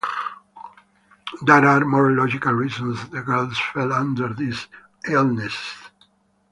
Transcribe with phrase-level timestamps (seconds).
[1.43, 4.65] There are more logical reasons the girls fell under these
[5.07, 5.61] illnesses.